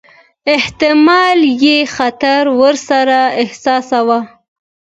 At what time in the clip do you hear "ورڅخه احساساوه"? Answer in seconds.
2.59-4.19